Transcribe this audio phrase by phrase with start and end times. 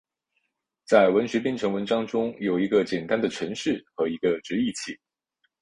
[0.87, 4.97] 在文学编程文章中有一个简单的程式和一个直译器。